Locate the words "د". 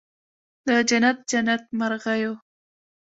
0.65-0.69